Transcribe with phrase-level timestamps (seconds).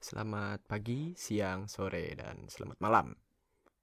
[0.00, 3.12] Selamat pagi, siang, sore, dan selamat malam.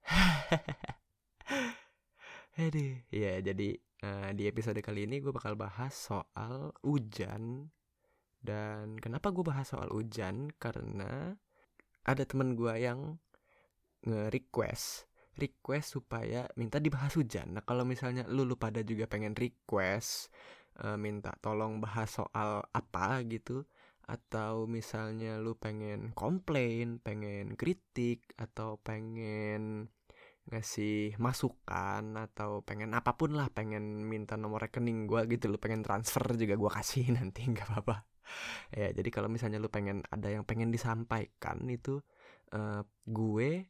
[2.58, 7.70] Aduh, ya jadi uh, di episode kali ini gue bakal bahas soal hujan
[8.42, 11.38] dan kenapa gue bahas soal hujan karena
[12.02, 13.22] ada temen gue yang
[14.02, 15.06] nge-request
[15.38, 17.54] request supaya minta dibahas hujan.
[17.54, 20.34] Nah kalau misalnya lu lu pada juga pengen request
[20.82, 23.62] uh, minta tolong bahas soal apa gitu
[24.08, 29.92] atau misalnya lu pengen komplain, pengen kritik atau pengen
[30.48, 35.84] ngasih masukan atau pengen apa pun lah pengen minta nomor rekening gue gitu lu pengen
[35.84, 38.08] transfer juga gue kasih nanti nggak apa-apa.
[38.72, 42.00] Ya jadi kalau misalnya lu pengen ada yang pengen disampaikan itu
[42.56, 43.68] uh, gue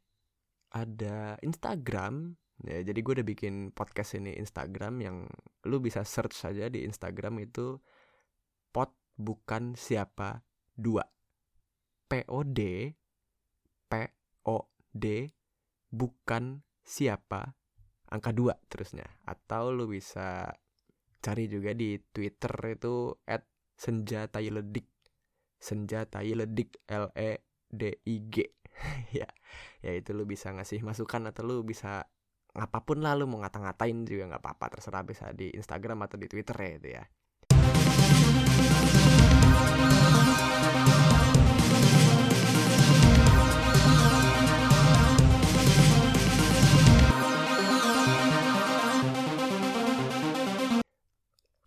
[0.70, 2.38] ada Instagram.
[2.62, 5.16] Ya jadi gue udah bikin podcast ini Instagram yang
[5.66, 7.82] lu bisa search saja di Instagram itu
[9.18, 10.46] bukan siapa
[10.78, 11.02] dua.
[12.08, 12.58] POD
[13.90, 15.04] POD
[15.92, 17.52] bukan siapa.
[18.08, 19.04] Angka dua terusnya.
[19.28, 20.48] Atau lu bisa
[21.20, 23.44] cari juga di Twitter itu at
[23.76, 24.88] senjatai ledik.
[25.60, 28.36] Senjatai ledik L E D I G.
[29.10, 29.26] Ya
[29.82, 32.06] ya itu lu bisa ngasih masukan atau lu bisa
[32.54, 34.78] apa pun lah lu mau ngata-ngatain juga nggak apa-apa.
[34.78, 37.04] Terserah bisa di Instagram atau di Twitter ya itu ya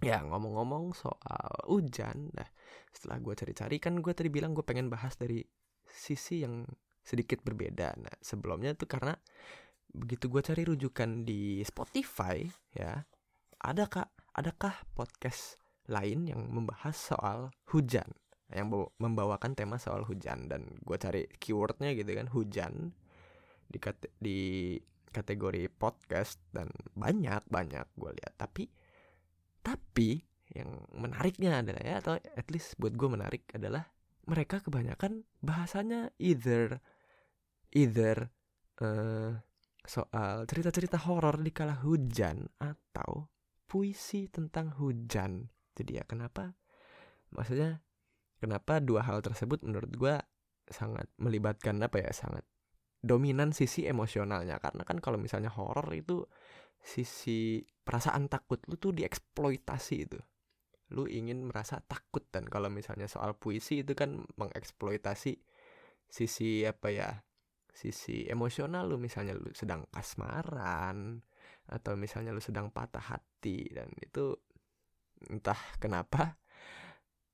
[0.02, 2.50] Ya ngomong-ngomong soal hujan, nah
[2.92, 5.40] setelah gue cari-cari kan gue tadi bilang gue pengen bahas dari
[5.88, 6.68] sisi yang
[7.00, 7.96] sedikit berbeda.
[7.96, 9.16] Nah sebelumnya tuh karena
[9.94, 12.44] begitu gue cari rujukan di Spotify
[12.76, 12.98] ya,
[13.64, 18.06] ada kak, adakah podcast lain yang membahas soal hujan,
[18.52, 18.70] yang
[19.00, 22.74] membawakan tema soal hujan dan gue cari keywordnya gitu kan hujan
[23.72, 24.76] di kate di
[25.12, 28.68] kategori podcast dan banyak banyak gue lihat tapi
[29.64, 33.88] tapi yang menariknya adalah ya atau at least buat gue menarik adalah
[34.28, 36.80] mereka kebanyakan bahasanya either
[37.72, 38.32] either
[38.84, 39.40] uh,
[39.82, 43.32] soal cerita-cerita horor di kala hujan atau
[43.66, 45.48] puisi tentang hujan.
[45.82, 46.54] Jadi ya kenapa?
[47.34, 47.82] Maksudnya
[48.38, 50.16] kenapa dua hal tersebut menurut gue
[50.70, 52.46] sangat melibatkan apa ya sangat
[53.02, 54.62] dominan sisi emosionalnya?
[54.62, 56.22] Karena kan kalau misalnya horor itu
[56.78, 60.20] sisi perasaan takut lu tuh dieksploitasi itu.
[60.94, 65.40] Lu ingin merasa takut dan kalau misalnya soal puisi itu kan mengeksploitasi
[66.12, 67.10] sisi apa ya
[67.74, 69.02] sisi emosional lu.
[69.02, 71.26] Misalnya lu sedang kasmaran
[71.72, 74.36] atau misalnya lu sedang patah hati dan itu
[75.30, 76.42] entah kenapa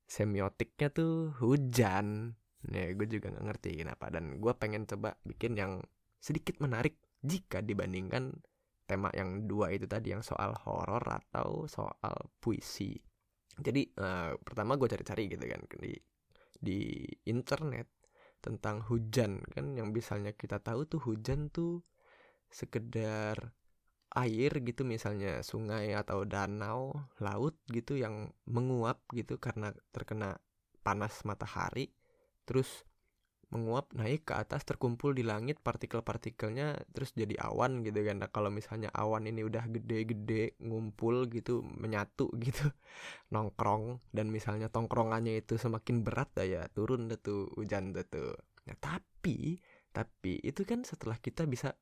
[0.08, 2.34] semiotiknya tuh hujan.
[2.68, 4.10] Ya gue juga nggak ngerti kenapa.
[4.10, 5.80] Dan gue pengen coba bikin yang
[6.18, 8.34] sedikit menarik jika dibandingkan
[8.88, 12.96] tema yang dua itu tadi yang soal horor atau soal puisi.
[13.58, 15.92] Jadi uh, pertama gue cari-cari gitu kan di
[16.58, 17.86] di internet
[18.40, 19.44] tentang hujan.
[19.52, 21.84] Kan yang misalnya kita tahu tuh hujan tuh
[22.48, 23.52] sekedar
[24.16, 30.40] air gitu misalnya sungai atau danau laut gitu yang menguap gitu karena terkena
[30.80, 31.92] panas matahari
[32.48, 32.88] terus
[33.48, 38.20] menguap naik ke atas terkumpul di langit partikel-partikelnya terus jadi awan gitu kan.
[38.20, 42.68] Nah, kalau misalnya awan ini udah gede-gede ngumpul gitu menyatu gitu
[43.32, 48.36] nongkrong dan misalnya tongkrongannya itu semakin berat dah ya turun deh tuh hujan deh tuh.
[48.68, 49.56] Nah tapi
[49.96, 51.72] tapi itu kan setelah kita bisa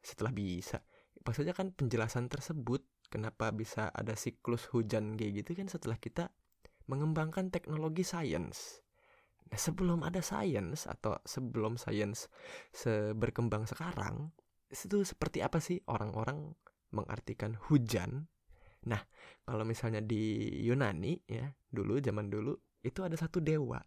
[0.00, 0.80] setelah bisa
[1.24, 6.32] maksudnya kan penjelasan tersebut kenapa bisa ada siklus hujan kayak gitu kan setelah kita
[6.88, 8.80] mengembangkan teknologi sains
[9.50, 12.30] Nah, sebelum ada sains atau sebelum sains
[12.70, 14.30] seberkembang sekarang,
[14.70, 16.54] itu seperti apa sih orang-orang
[16.94, 18.30] mengartikan hujan?
[18.86, 19.02] Nah,
[19.42, 22.54] kalau misalnya di Yunani ya, dulu zaman dulu
[22.86, 23.82] itu ada satu dewa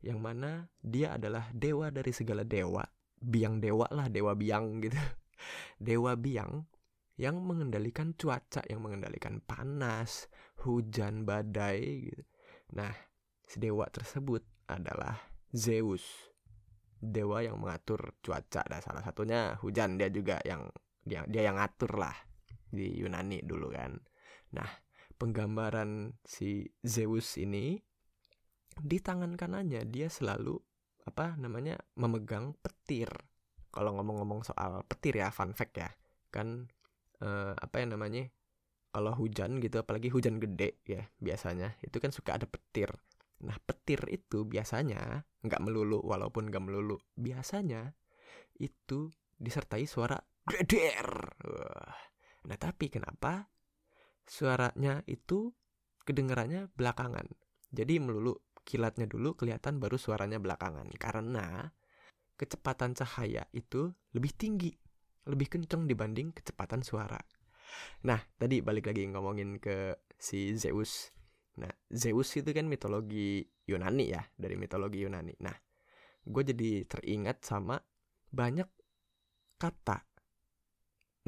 [0.00, 2.86] yang mana dia adalah dewa dari segala dewa,
[3.18, 4.96] biang dewa lah, dewa biang gitu.
[5.76, 6.64] Dewa biang
[7.20, 10.32] yang mengendalikan cuaca, yang mengendalikan panas,
[10.64, 12.24] hujan, badai gitu.
[12.72, 12.92] Nah,
[13.44, 14.40] si dewa tersebut
[14.70, 15.20] adalah
[15.52, 16.32] Zeus.
[17.00, 20.68] Dewa yang mengatur cuaca dan salah satunya hujan dia juga yang
[21.00, 22.12] dia dia yang ngatur lah
[22.68, 23.96] di Yunani dulu kan.
[24.52, 24.68] Nah
[25.16, 27.80] penggambaran si Zeus ini
[28.76, 30.60] di tangan kanannya dia selalu
[31.08, 33.08] apa namanya memegang petir
[33.70, 35.90] kalau ngomong-ngomong soal petir ya fun fact ya
[36.34, 36.70] kan
[37.22, 38.30] eh, apa ya namanya
[38.90, 42.90] kalau hujan gitu apalagi hujan gede ya biasanya itu kan suka ada petir
[43.40, 47.96] Nah petir itu biasanya nggak melulu walaupun nggak melulu biasanya
[48.60, 49.08] itu
[49.40, 51.08] disertai suara greder.
[52.44, 53.48] Nah tapi kenapa
[54.28, 55.56] suaranya itu
[56.04, 57.24] kedengarannya belakangan?
[57.72, 61.72] Jadi melulu kilatnya dulu kelihatan baru suaranya belakangan karena
[62.40, 64.72] kecepatan cahaya itu lebih tinggi,
[65.28, 67.20] lebih kencang dibanding kecepatan suara.
[68.08, 71.12] Nah, tadi balik lagi ngomongin ke si Zeus.
[71.60, 75.36] Nah, Zeus itu kan mitologi Yunani ya, dari mitologi Yunani.
[75.44, 75.52] Nah,
[76.24, 77.76] gue jadi teringat sama
[78.32, 78.66] banyak
[79.60, 80.08] kata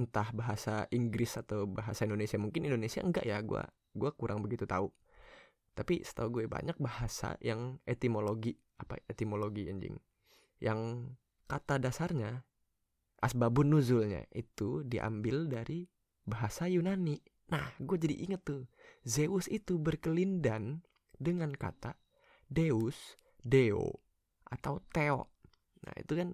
[0.01, 3.61] entah bahasa Inggris atau bahasa Indonesia mungkin Indonesia enggak ya gue
[3.93, 4.89] gue kurang begitu tahu
[5.77, 10.01] tapi setahu gue banyak bahasa yang etimologi apa etimologi anjing
[10.63, 11.11] yang
[11.51, 12.47] kata dasarnya
[13.19, 15.91] asbabun nuzulnya itu diambil dari
[16.23, 17.19] bahasa Yunani.
[17.51, 18.71] Nah, gue jadi inget tuh,
[19.03, 20.87] Zeus itu berkelindan
[21.19, 21.99] dengan kata
[22.47, 24.01] Deus, Deo,
[24.47, 25.29] atau Theo.
[25.83, 26.29] Nah, itu kan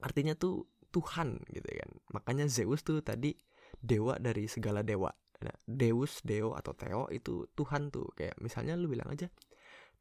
[0.00, 1.90] artinya tuh Tuhan gitu kan.
[2.16, 3.36] Makanya Zeus tuh tadi
[3.76, 5.12] dewa dari segala dewa.
[5.44, 8.08] Nah, Deus, Deo, atau Theo itu Tuhan tuh.
[8.16, 9.28] Kayak misalnya lu bilang aja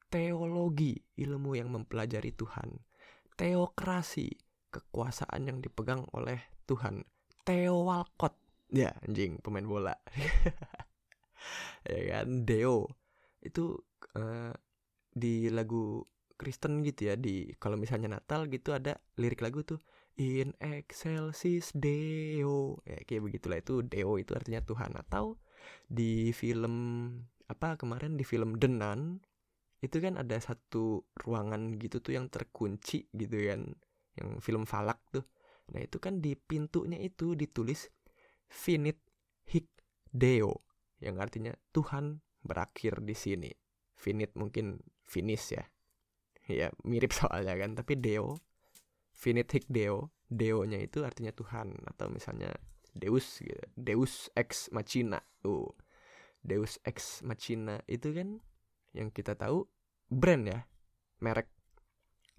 [0.07, 2.71] teologi, ilmu yang mempelajari Tuhan.
[3.35, 4.31] Teokrasi,
[4.71, 7.03] kekuasaan yang dipegang oleh Tuhan.
[7.43, 8.33] Teowalkot,
[8.71, 9.95] ya anjing pemain bola.
[11.85, 12.89] Ya kan Deo.
[13.41, 13.85] Itu
[14.17, 14.53] uh,
[15.13, 16.01] di lagu
[16.35, 19.79] Kristen gitu ya di kalau misalnya Natal gitu ada lirik lagu tuh
[20.17, 22.81] in excelsis Deo.
[22.83, 23.57] Ya kayak begitulah.
[23.61, 24.97] Itu Deo itu artinya Tuhan.
[24.97, 25.37] Atau
[25.85, 26.75] di film
[27.45, 29.21] apa kemarin di film Denan
[29.85, 33.69] itu kan ada satu ruangan gitu tuh yang terkunci gitu kan
[34.17, 35.25] yang film Falak tuh
[35.69, 37.89] nah itu kan di pintunya itu ditulis
[38.49, 38.97] finit
[39.45, 39.69] hic
[40.09, 40.65] deo
[41.03, 43.51] yang artinya Tuhan berakhir di sini.
[43.97, 45.65] Finit mungkin finish ya.
[46.45, 48.37] Ya mirip soalnya kan, tapi deo
[49.15, 52.51] finit hic deo, deo-nya itu artinya Tuhan atau misalnya
[52.91, 53.59] Deus gitu.
[53.75, 55.23] Deus ex machina.
[55.43, 55.71] Uh.
[56.45, 58.37] Deus ex machina itu kan
[58.93, 59.65] yang kita tahu
[60.09, 60.59] brand ya.
[61.21, 61.49] Merek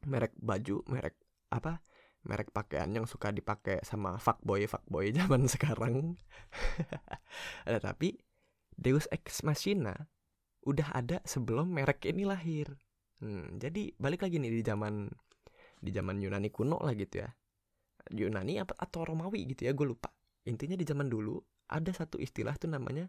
[0.06, 1.16] merek baju, merek
[1.50, 1.82] apa?
[2.26, 6.18] merek pakaian yang suka dipakai sama fuckboy fuckboy zaman sekarang.
[7.62, 8.18] ada tapi
[8.74, 9.94] Deus Ex Machina
[10.66, 12.74] udah ada sebelum merek ini lahir.
[13.22, 15.08] Hmm, jadi balik lagi nih di zaman
[15.80, 17.30] di zaman Yunani kuno lah gitu ya.
[18.12, 20.10] Yunani apa atau Romawi gitu ya, gue lupa.
[20.46, 21.38] Intinya di zaman dulu
[21.70, 23.08] ada satu istilah tuh namanya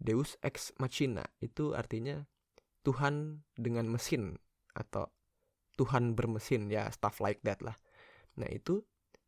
[0.00, 1.22] Deus Ex Machina.
[1.38, 2.24] Itu artinya
[2.84, 4.36] Tuhan dengan mesin
[4.76, 5.08] atau
[5.74, 7.74] Tuhan bermesin ya stuff like that lah
[8.38, 8.82] Nah itu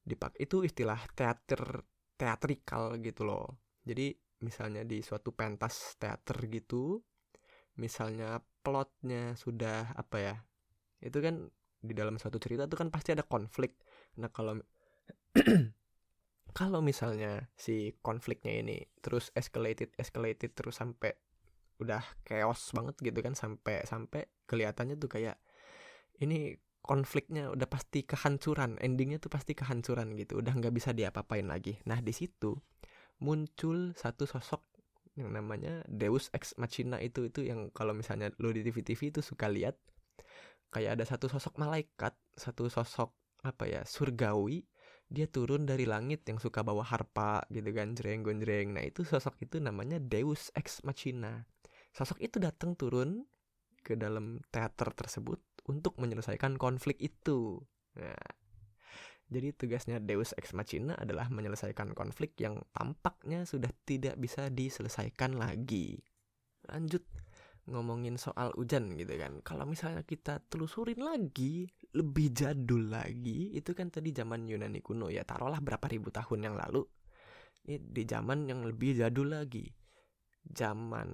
[0.06, 1.82] dipak itu istilah teater
[2.18, 3.46] teatrikal gitu loh.
[3.86, 6.98] Jadi misalnya di suatu pentas teater gitu,
[7.78, 10.34] misalnya plotnya sudah apa ya,
[11.02, 11.46] itu kan
[11.78, 13.78] di dalam suatu cerita itu kan pasti ada konflik.
[14.18, 14.58] Nah kalau
[16.58, 21.14] kalau misalnya si konfliknya ini terus escalated escalated terus sampai
[21.76, 25.36] udah chaos banget gitu kan sampai sampai kelihatannya tuh kayak
[26.24, 31.82] ini konfliknya udah pasti kehancuran endingnya tuh pasti kehancuran gitu udah nggak bisa diapa-apain lagi.
[31.84, 32.54] Nah di situ
[33.20, 34.62] muncul satu sosok
[35.16, 39.48] yang namanya Deus ex machina itu itu yang kalau misalnya lo di TV-TV itu suka
[39.48, 39.74] lihat
[40.68, 44.68] kayak ada satu sosok malaikat satu sosok apa ya surgawi
[45.08, 49.40] dia turun dari langit yang suka bawa harpa gitu kan jreng gonjreng nah itu sosok
[49.40, 51.48] itu namanya Deus ex machina
[51.96, 53.24] sosok itu datang turun
[53.80, 57.64] ke dalam teater tersebut untuk menyelesaikan konflik itu.
[57.96, 58.28] Nah,
[59.32, 66.04] jadi tugasnya Deus Ex Machina adalah menyelesaikan konflik yang tampaknya sudah tidak bisa diselesaikan lagi.
[66.68, 67.00] Lanjut
[67.66, 69.40] ngomongin soal hujan gitu kan.
[69.42, 75.26] Kalau misalnya kita telusurin lagi, lebih jadul lagi, itu kan tadi zaman Yunani kuno ya,
[75.26, 76.86] taruhlah berapa ribu tahun yang lalu.
[77.66, 79.66] Ini di zaman yang lebih jadul lagi.
[80.52, 81.08] Zaman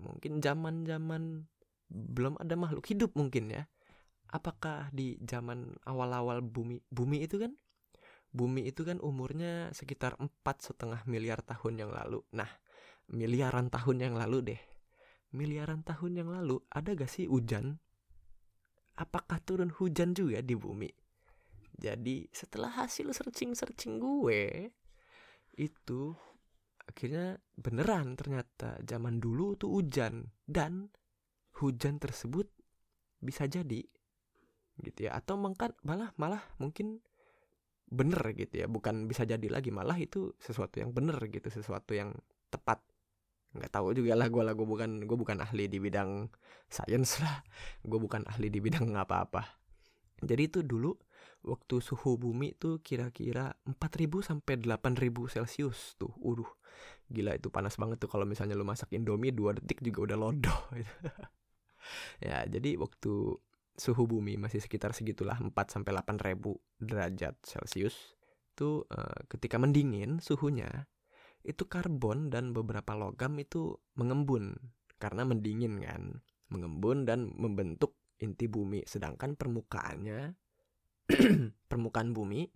[0.00, 1.44] mungkin zaman-zaman
[1.90, 3.66] belum ada makhluk hidup mungkin ya.
[4.30, 7.52] Apakah di zaman awal-awal bumi bumi itu kan?
[8.30, 12.22] Bumi itu kan umurnya sekitar empat setengah miliar tahun yang lalu.
[12.30, 12.48] Nah
[13.10, 14.62] miliaran tahun yang lalu deh.
[15.34, 17.78] Miliaran tahun yang lalu ada gak sih hujan?
[18.98, 20.90] Apakah turun hujan juga di bumi?
[21.80, 24.70] Jadi setelah hasil searching-searching gue
[25.56, 26.14] itu
[26.88, 30.88] akhirnya beneran ternyata zaman dulu tuh hujan dan
[31.60, 32.48] hujan tersebut
[33.20, 33.84] bisa jadi
[34.80, 35.16] gitu ya.
[35.16, 37.04] Atau mungkin malah malah mungkin
[37.90, 38.66] bener gitu ya.
[38.66, 42.16] Bukan bisa jadi lagi malah itu sesuatu yang bener gitu sesuatu yang
[42.48, 42.80] tepat.
[43.50, 46.30] Nggak tahu juga lah gue lah gue bukan gue bukan ahli di bidang
[46.70, 47.42] sains lah.
[47.82, 49.60] Gue bukan ahli di bidang apa-apa.
[50.20, 50.92] Jadi itu dulu
[51.46, 56.48] waktu suhu bumi tuh kira-kira 4000 sampai 8000 celcius tuh uduh.
[57.10, 60.60] Gila itu panas banget tuh kalau misalnya lu masak indomie dua detik juga udah lodoh
[62.24, 63.12] ya jadi waktu
[63.74, 66.36] suhu bumi masih sekitar segitulah 4 sampai 8000
[66.78, 68.14] derajat celcius
[68.54, 70.86] tuh uh, ketika mendingin suhunya
[71.40, 74.52] itu karbon dan beberapa logam itu mengembun.
[75.00, 76.20] Karena mendingin kan
[76.52, 78.84] mengembun dan membentuk inti bumi.
[78.84, 80.36] Sedangkan permukaannya
[81.70, 82.46] permukaan bumi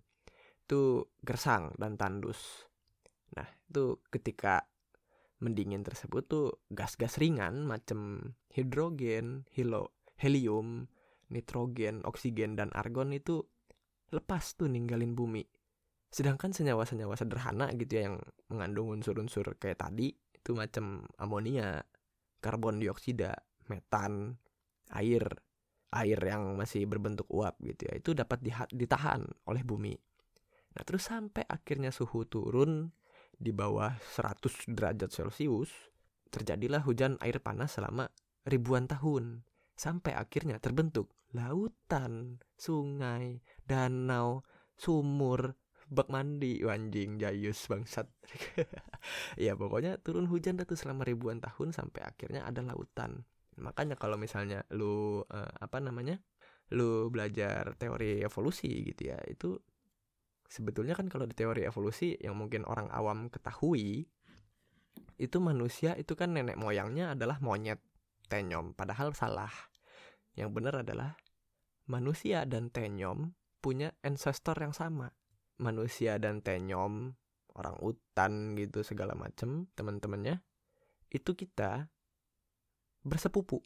[0.65, 2.65] itu gersang dan tandus.
[3.37, 4.65] Nah itu ketika
[5.43, 10.87] mendingin tersebut tuh gas-gas ringan macam hidrogen, hilo, helium,
[11.29, 13.43] nitrogen, oksigen dan argon itu
[14.09, 15.43] lepas tuh ninggalin bumi.
[16.09, 21.83] Sedangkan senyawa-senyawa sederhana gitu ya yang mengandung unsur-unsur kayak tadi itu macam amonia,
[22.39, 23.35] karbon dioksida,
[23.67, 24.39] metan,
[24.93, 25.25] air,
[25.93, 27.93] air yang masih berbentuk uap gitu ya.
[27.99, 29.93] Itu dapat ditahan oleh bumi.
[30.75, 32.91] Nah, terus sampai akhirnya suhu turun
[33.35, 35.71] di bawah 100 derajat Celcius,
[36.31, 38.11] terjadilah hujan air panas selama
[38.43, 44.47] ribuan tahun sampai akhirnya terbentuk lautan, sungai, danau,
[44.79, 48.09] sumur, bak mandi anjing jayus bangsat
[49.45, 53.21] ya pokoknya turun hujan tuh selama ribuan tahun sampai akhirnya ada lautan
[53.61, 56.19] makanya kalau misalnya lu uh, apa namanya
[56.75, 59.55] lu belajar teori evolusi gitu ya itu
[60.49, 64.05] sebetulnya kan kalau di teori evolusi yang mungkin orang awam ketahui
[65.15, 67.79] itu manusia itu kan nenek moyangnya adalah monyet
[68.27, 69.51] tenyom padahal salah.
[70.35, 71.15] Yang benar adalah
[71.87, 73.31] manusia dan tenyom
[73.63, 75.15] punya ancestor yang sama.
[75.55, 77.15] Manusia dan tenyom,
[77.55, 80.43] orang utan gitu segala macem teman-temannya
[81.07, 81.87] itu kita
[83.05, 83.61] bersepupu.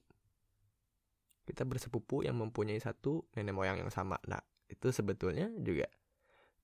[1.48, 4.20] Kita bersepupu yang mempunyai satu nenek moyang yang sama.
[4.30, 5.90] Nah, itu sebetulnya juga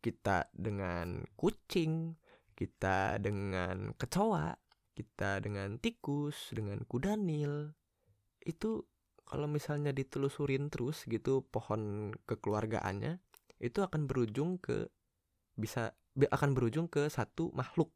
[0.04, 2.14] kita dengan kucing,
[2.54, 4.54] kita dengan kecoa,
[4.94, 7.74] kita dengan tikus, dengan kuda nil.
[8.46, 8.86] Itu
[9.26, 13.18] kalau misalnya ditelusurin terus gitu pohon kekeluargaannya,
[13.58, 14.86] itu akan berujung ke
[15.58, 17.92] bisa akan berujung ke satu makhluk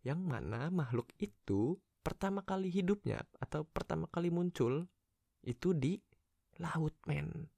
[0.00, 4.88] yang mana makhluk itu pertama kali hidupnya atau pertama kali muncul
[5.44, 6.00] itu di
[6.60, 7.48] laut men.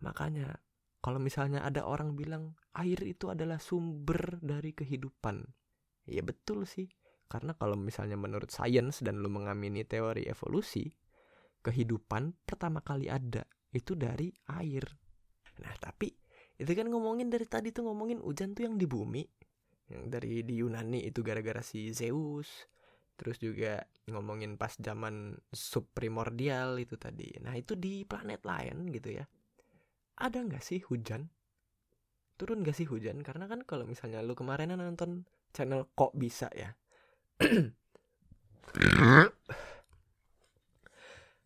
[0.00, 0.52] Makanya
[1.00, 5.44] kalau misalnya ada orang bilang air itu adalah sumber dari kehidupan
[6.08, 6.88] ya betul sih.
[7.24, 10.86] Karena kalau misalnya menurut sains dan lu mengamini teori evolusi
[11.64, 14.84] kehidupan pertama kali ada itu dari air.
[15.64, 16.12] Nah tapi
[16.54, 19.24] itu kan ngomongin dari tadi tuh ngomongin hujan tuh yang di bumi.
[19.88, 22.68] Yang dari di Yunani itu gara-gara si Zeus
[23.14, 27.30] terus juga ngomongin pas zaman subprimordial itu tadi.
[27.40, 29.24] Nah itu di planet lain gitu ya.
[30.18, 31.30] Ada nggak sih hujan?
[32.34, 33.22] Turun gak sih hujan?
[33.22, 35.22] Karena kan kalau misalnya lu kemarin nonton
[35.54, 36.74] channel kok bisa ya.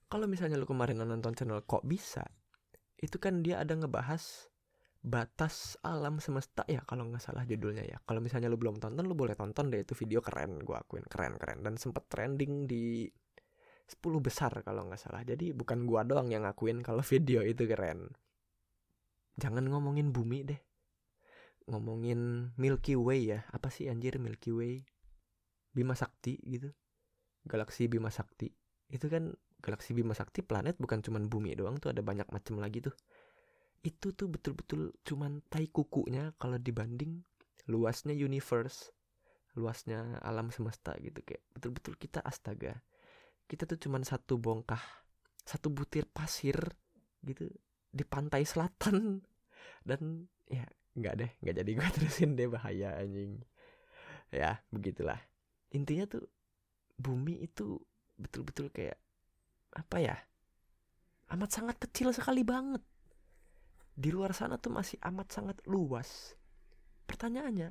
[0.09, 2.25] Kalau misalnya lu kemarin nonton channel kok bisa
[2.99, 4.48] itu kan dia ada ngebahas
[5.09, 7.97] batas alam semesta ya kalau nggak salah judulnya ya.
[8.05, 11.41] Kalau misalnya lu belum tonton lu boleh tonton deh itu video keren gue akuin keren
[11.41, 11.65] keren.
[11.65, 13.09] Dan sempet trending di
[13.89, 15.25] 10 besar kalau nggak salah.
[15.25, 18.13] Jadi bukan gua doang yang ngakuin kalau video itu keren.
[19.41, 20.61] Jangan ngomongin bumi deh.
[21.73, 23.41] Ngomongin Milky Way ya.
[23.49, 24.85] Apa sih anjir Milky Way?
[25.73, 26.69] Bima Sakti gitu.
[27.49, 28.53] Galaksi Bima Sakti.
[28.93, 29.33] Itu kan
[29.65, 32.95] galaksi Bima Sakti planet bukan cuman bumi doang tuh ada banyak macam lagi tuh
[33.87, 37.23] itu tuh betul-betul cuman tai kukunya kalau dibanding
[37.71, 38.91] luasnya universe
[39.59, 42.79] luasnya alam semesta gitu kayak betul-betul kita astaga.
[43.49, 44.81] Kita tuh cuman satu bongkah
[45.43, 46.55] satu butir pasir
[47.27, 47.49] gitu
[47.91, 49.19] di pantai selatan.
[49.89, 53.43] Dan ya nggak deh nggak jadi gue terusin deh bahaya anjing.
[54.31, 55.19] Ya begitulah.
[55.75, 56.31] Intinya tuh
[56.99, 57.79] bumi itu
[58.19, 58.99] betul-betul kayak
[59.79, 60.17] apa ya
[61.31, 62.83] amat sangat kecil sekali banget
[64.03, 66.09] di luar sana tuh masih amat sangat luas.
[67.11, 67.71] Pertanyaannya,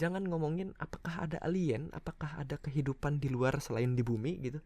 [0.00, 4.60] jangan ngomongin apakah ada alien, apakah ada kehidupan di luar selain di bumi gitu.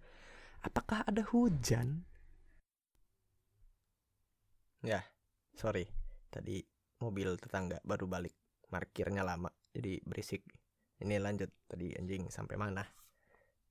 [0.69, 1.89] Apakah ada hujan?
[4.85, 5.01] Ya,
[5.61, 5.85] sorry.
[6.33, 6.57] Tadi
[7.05, 8.35] mobil tetangga baru balik.
[8.73, 10.43] Parkirnya lama, jadi berisik.
[11.03, 12.83] Ini lanjut tadi anjing sampai mana?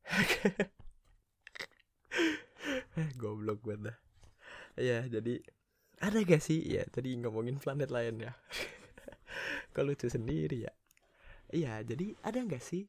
[3.21, 3.95] Goblok banget.
[4.79, 5.39] Ya, jadi
[6.01, 6.63] ada gak sih?
[6.63, 8.33] Ya tadi ngomongin planet lain ya.
[9.73, 10.73] Kok lucu sendiri ya?
[11.51, 12.87] Iya jadi ada gak sih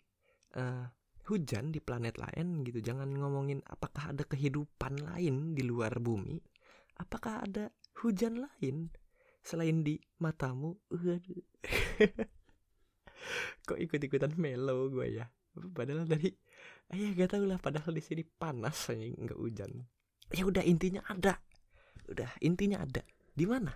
[0.57, 0.87] uh,
[1.29, 2.81] hujan di planet lain gitu?
[2.83, 6.41] Jangan ngomongin apakah ada kehidupan lain di luar bumi.
[6.97, 7.71] Apakah ada
[8.03, 8.91] hujan lain
[9.45, 10.79] selain di matamu?
[13.67, 15.27] Kok ikut-ikutan melo gue ya?
[15.57, 16.29] Padahal dari
[16.93, 19.73] ayah gak tau lah padahal di sini panas aja nggak hujan.
[20.35, 21.39] Ya udah intinya ada
[22.11, 23.03] udah intinya ada.
[23.37, 23.75] Di mana?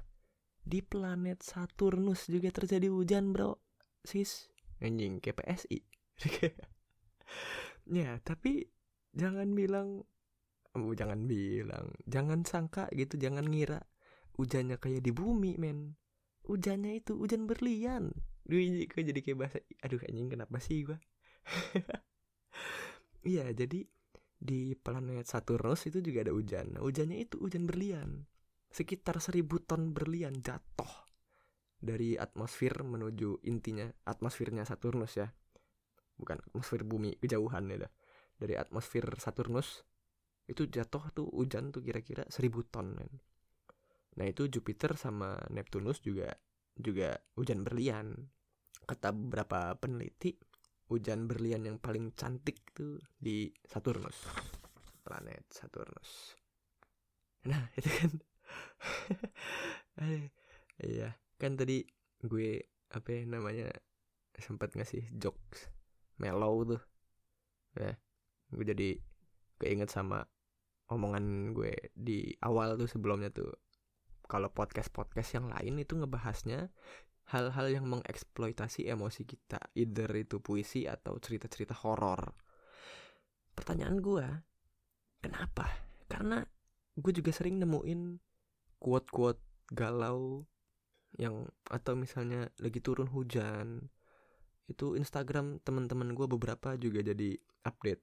[0.60, 3.58] Di planet Saturnus juga terjadi hujan bro.
[4.04, 4.48] Sis.
[4.80, 5.84] Anjing KPSI
[8.00, 8.64] ya tapi
[9.12, 10.04] jangan bilang
[10.72, 13.84] oh, jangan bilang jangan sangka gitu jangan ngira.
[14.40, 16.00] Hujannya kayak di bumi men.
[16.48, 18.16] Hujannya itu hujan berlian.
[18.48, 18.58] Duh,
[18.88, 20.98] kok jadi kayak bahasa aduh anjing kenapa sih gua?
[23.20, 23.84] Iya jadi
[24.40, 28.24] di planet Saturnus itu juga ada hujan nah, hujannya itu hujan berlian
[28.72, 30.88] sekitar seribu ton berlian jatuh
[31.76, 35.28] dari atmosfer menuju intinya atmosfernya Saturnus ya
[36.16, 37.92] bukan atmosfer bumi kejauhan ya dah.
[38.40, 39.84] dari atmosfer Saturnus
[40.48, 43.12] itu jatuh tuh hujan tuh kira-kira seribu ton men.
[44.16, 46.32] nah itu Jupiter sama Neptunus juga
[46.80, 48.16] juga hujan berlian
[48.88, 50.36] kata beberapa peneliti
[50.90, 54.26] hujan berlian yang paling cantik tuh di Saturnus.
[55.06, 56.34] Planet Saturnus.
[57.46, 58.12] Nah itu kan.
[60.82, 61.14] Iya.
[61.38, 61.86] Kan tadi
[62.20, 63.70] gue apa ya, namanya
[64.34, 65.70] sempat ngasih jokes
[66.18, 66.82] mellow tuh.
[67.78, 67.94] Ya
[68.50, 68.98] gue jadi
[69.62, 70.26] keinget sama
[70.90, 73.54] omongan gue di awal tuh sebelumnya tuh.
[74.26, 76.70] Kalau podcast podcast yang lain itu ngebahasnya
[77.30, 82.34] hal-hal yang mengeksploitasi emosi kita either itu puisi atau cerita-cerita horor.
[83.54, 84.26] Pertanyaan gue
[85.22, 85.66] kenapa?
[86.10, 86.42] Karena
[86.98, 88.18] gue juga sering nemuin
[88.82, 90.42] quote-quote galau
[91.18, 93.90] yang atau misalnya lagi turun hujan
[94.70, 97.34] itu Instagram teman-teman gue beberapa juga jadi
[97.66, 98.02] update.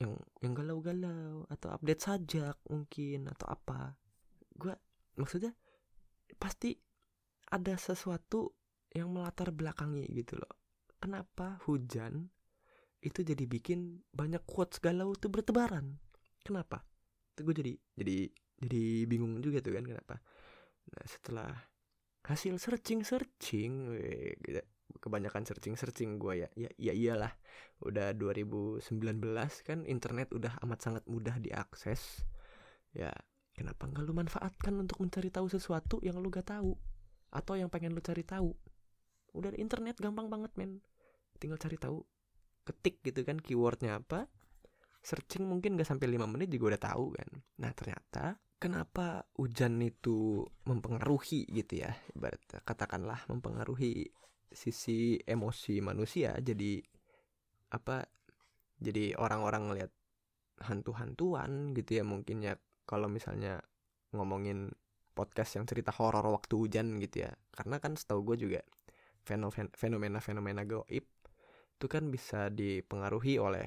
[0.00, 3.96] Yang yang galau-galau atau update sajak mungkin atau apa.
[4.56, 4.72] Gue
[5.20, 5.52] maksudnya
[6.40, 6.87] pasti
[7.48, 8.52] ada sesuatu
[8.92, 10.52] yang melatar belakangi gitu loh.
[10.98, 12.28] Kenapa hujan
[12.98, 16.00] itu jadi bikin banyak quotes galau tuh bertebaran?
[16.42, 16.82] Kenapa?
[17.36, 18.16] Itu gue jadi jadi
[18.58, 20.18] jadi bingung juga tuh kan kenapa.
[20.90, 21.50] Nah setelah
[22.26, 23.96] hasil searching searching
[24.44, 24.60] gitu.
[24.98, 27.32] kebanyakan searching searching gue ya ya ya iyalah.
[27.84, 28.82] Udah 2019
[29.62, 32.26] kan internet udah amat sangat mudah diakses.
[32.90, 33.12] Ya
[33.54, 36.74] kenapa nggak lu manfaatkan untuk mencari tahu sesuatu yang lu gak tahu
[37.28, 38.50] atau yang pengen lu cari tahu.
[39.36, 40.80] Udah internet gampang banget men.
[41.36, 42.00] Tinggal cari tahu.
[42.64, 44.28] Ketik gitu kan keywordnya apa.
[45.04, 47.28] Searching mungkin gak sampai 5 menit juga udah tahu kan.
[47.62, 51.94] Nah ternyata kenapa hujan itu mempengaruhi gitu ya?
[52.12, 54.10] Ibarat katakanlah mempengaruhi
[54.50, 56.34] sisi emosi manusia.
[56.40, 56.82] Jadi
[57.72, 58.02] apa
[58.80, 59.92] jadi orang-orang ngelihat
[60.64, 62.58] hantu-hantuan gitu ya mungkin ya.
[62.88, 63.60] Kalau misalnya
[64.16, 64.72] ngomongin
[65.18, 67.34] podcast yang cerita horor waktu hujan gitu ya.
[67.50, 68.60] Karena kan setahu gue juga
[69.74, 71.04] fenomena-fenomena goib
[71.78, 73.66] itu kan bisa dipengaruhi oleh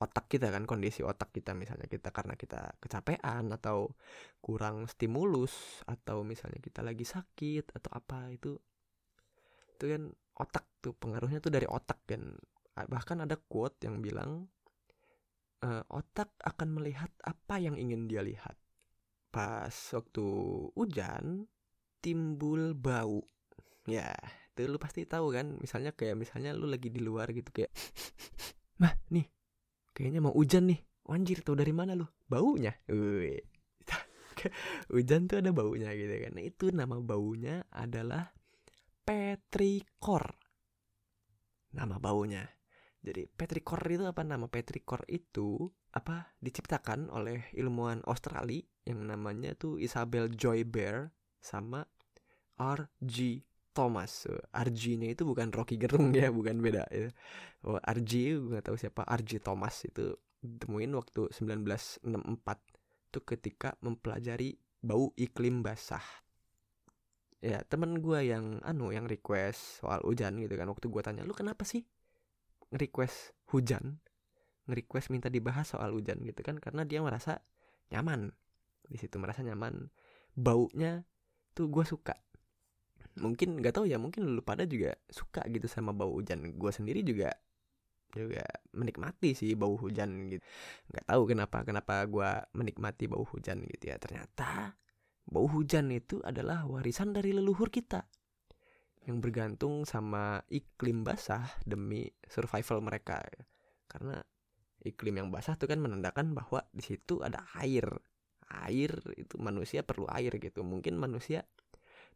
[0.00, 1.52] otak kita kan kondisi otak kita.
[1.52, 3.92] Misalnya kita karena kita kecapean atau
[4.40, 8.56] kurang stimulus atau misalnya kita lagi sakit atau apa itu
[9.76, 10.08] itu kan
[10.40, 12.00] otak tuh pengaruhnya tuh dari otak.
[12.08, 12.40] Kan
[12.88, 14.48] bahkan ada quote yang bilang
[15.60, 18.56] e, otak akan melihat apa yang ingin dia lihat
[19.30, 20.26] pas waktu
[20.74, 21.46] hujan
[22.02, 23.22] timbul bau.
[23.86, 24.10] Ya
[24.50, 27.72] itu lu pasti tahu kan misalnya kayak misalnya lu lagi di luar gitu kayak
[28.82, 29.24] mah nih
[29.96, 30.80] kayaknya mau hujan nih.
[31.10, 32.06] Anjir tau dari mana lu?
[32.30, 32.70] Baunya.
[34.94, 36.38] Hujan tuh ada baunya gitu kan.
[36.38, 38.30] Nah, itu nama baunya adalah
[39.02, 40.38] petrikor.
[41.74, 42.46] Nama baunya.
[43.02, 44.22] Jadi petrikor itu apa?
[44.22, 51.10] Nama petrikor itu apa diciptakan oleh ilmuwan Australia yang namanya tuh Isabel Joy Bear
[51.42, 51.82] sama
[52.60, 53.42] R.G.
[53.70, 54.26] Thomas.
[54.50, 57.08] RG-nya itu bukan Rocky Gerung ya bukan beda ya.
[57.64, 62.04] Oh, RG nggak tahu siapa RG Thomas itu ditemuin waktu 1964
[63.10, 66.04] itu ketika mempelajari bau iklim basah.
[67.40, 71.32] Ya temen gue yang anu yang request soal hujan gitu kan waktu gue tanya lu
[71.32, 71.88] kenapa sih
[72.68, 73.96] request hujan
[74.70, 77.42] nge-request minta dibahas soal hujan gitu kan karena dia merasa
[77.90, 78.30] nyaman.
[78.86, 79.90] Di situ merasa nyaman.
[80.38, 81.02] Baunya
[81.52, 82.14] tuh gue suka.
[83.18, 86.40] Mungkin nggak tahu ya mungkin lu pada juga suka gitu sama bau hujan.
[86.54, 87.34] Gue sendiri juga
[88.10, 88.42] juga
[88.74, 90.42] menikmati sih bau hujan gitu.
[90.90, 93.98] Nggak tahu kenapa kenapa gue menikmati bau hujan gitu ya.
[93.98, 94.78] Ternyata
[95.26, 98.06] bau hujan itu adalah warisan dari leluhur kita
[99.08, 103.22] yang bergantung sama iklim basah demi survival mereka.
[103.90, 104.20] Karena
[104.80, 107.86] iklim yang basah tuh kan menandakan bahwa di situ ada air.
[108.50, 110.66] Air itu manusia perlu air gitu.
[110.66, 111.46] Mungkin manusia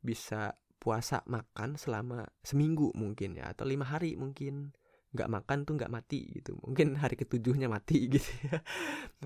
[0.03, 4.74] bisa puasa makan selama seminggu mungkin ya atau lima hari mungkin.
[5.14, 6.59] Nggak makan tuh nggak mati gitu.
[6.59, 8.59] Mungkin hari ketujuhnya mati gitu ya.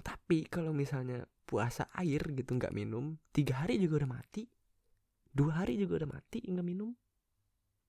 [0.04, 4.44] Tapi kalau misalnya puasa air gitu nggak minum tiga hari juga udah mati.
[5.32, 6.92] Dua hari juga udah mati nggak minum.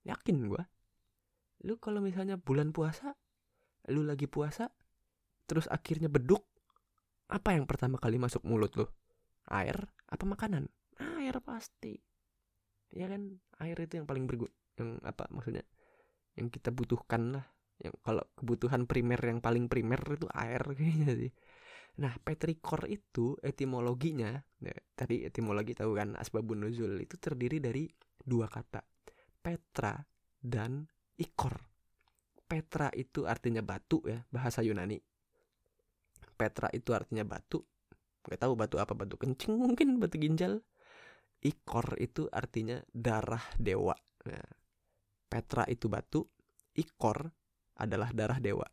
[0.07, 0.63] Yakin gua.
[1.67, 3.19] Lu kalau misalnya bulan puasa
[3.91, 4.69] lu lagi puasa
[5.49, 6.45] terus akhirnya beduk
[7.29, 8.85] apa yang pertama kali masuk mulut lu?
[9.49, 10.65] Air apa makanan?
[10.97, 11.97] Air pasti.
[12.89, 13.38] Ya kan?
[13.62, 15.62] Air itu yang paling berguna yang apa maksudnya?
[16.33, 17.45] Yang kita butuhkan lah.
[17.77, 21.31] Yang kalau kebutuhan primer yang paling primer itu air kayaknya sih.
[22.01, 27.85] Nah petrikor itu etimologinya ya, tadi etimologi tahu kan asbabun nuzul itu terdiri dari
[28.17, 28.81] dua kata
[29.41, 30.01] petra
[30.41, 30.89] dan
[31.21, 31.62] ikor.
[32.49, 34.97] Petra itu artinya batu ya bahasa Yunani
[36.39, 37.60] petra itu artinya batu
[38.23, 40.63] nggak tahu batu apa batu kencing mungkin batu ginjal
[41.43, 44.49] ikor itu artinya darah dewa nah,
[45.28, 46.23] petra itu batu
[46.80, 47.36] ikor
[47.80, 48.67] adalah darah dewa.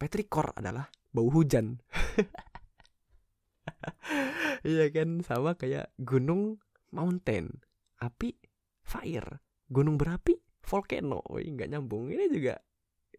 [0.00, 1.76] Petrikor adalah bau hujan.
[4.66, 6.58] Iya kan sama kayak gunung
[6.90, 7.62] mountain,
[8.02, 8.34] api
[8.82, 9.38] fire,
[9.70, 10.34] gunung berapi
[10.66, 11.22] volcano.
[11.30, 12.10] Oh, nggak nyambung.
[12.10, 12.58] Ini juga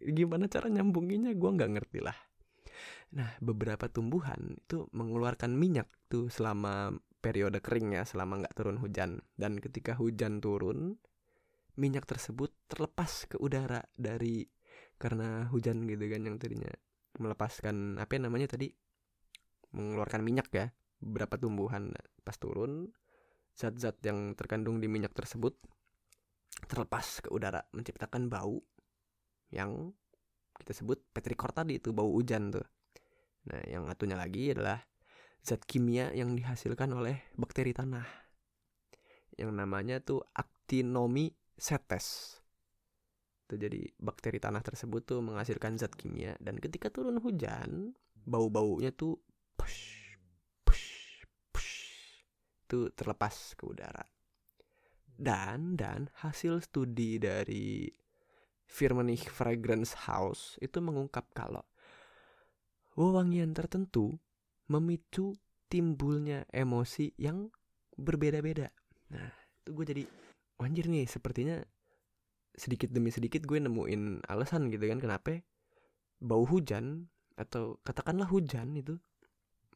[0.04, 2.18] gimana cara nyambunginnya gue nggak ngerti lah.
[3.16, 9.20] Nah beberapa tumbuhan itu mengeluarkan minyak tuh selama periode kering ya selama nggak turun hujan.
[9.36, 10.96] Dan ketika hujan turun
[11.80, 14.44] minyak tersebut terlepas ke udara dari
[15.00, 16.72] karena hujan gitu kan yang tadinya
[17.20, 18.72] melepaskan apa namanya tadi?
[19.76, 20.68] Mengeluarkan minyak ya
[21.00, 21.92] beberapa tumbuhan.
[22.24, 22.92] Pas turun
[23.60, 25.58] zat-zat yang terkandung di minyak tersebut
[26.68, 28.60] terlepas ke udara menciptakan bau
[29.50, 29.92] yang
[30.60, 32.68] kita sebut petrikor tadi itu bau hujan tuh.
[33.48, 34.84] Nah yang satunya lagi adalah
[35.40, 38.06] zat kimia yang dihasilkan oleh bakteri tanah.
[39.40, 41.58] Yang namanya tuh actinomycetes.
[41.60, 42.40] Setes
[43.50, 49.18] jadi bakteri tanah tersebut tuh menghasilkan zat kimia dan ketika turun hujan bau-baunya tuh
[49.58, 50.14] push,
[50.62, 51.74] push, push,
[52.70, 54.06] itu terlepas ke udara.
[55.20, 57.90] Dan dan hasil studi dari
[58.70, 61.66] Firmenich Fragrance House itu mengungkap kalau
[62.94, 64.22] wewangian tertentu
[64.70, 65.34] memicu
[65.66, 67.50] timbulnya emosi yang
[67.98, 68.70] berbeda-beda.
[69.10, 69.34] Nah,
[69.66, 70.04] itu gue jadi
[70.62, 71.58] anjir nih, sepertinya
[72.54, 75.40] sedikit demi sedikit gue nemuin alasan gitu kan kenapa
[76.20, 77.08] bau hujan
[77.40, 79.00] atau katakanlah hujan itu